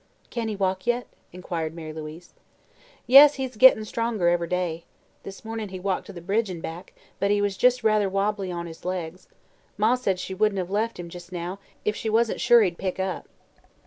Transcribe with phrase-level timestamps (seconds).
[0.31, 2.33] "Can he walk yet?" inquired Mary Louise.
[3.05, 4.83] "Yes, he's gett'n' stronger ev'ry day.
[5.21, 8.65] This mornin' he walked to the bridge an' back, but he was ruther wobbly on
[8.65, 9.27] his legs.
[9.77, 12.99] Ma said she wouldn't have left him, just now, if she wasn't sure he'd pick
[12.99, 13.27] up."